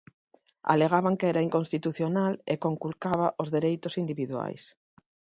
[0.73, 4.63] Alegaban que era inconstitucional e conculcaba os dereitos individuais.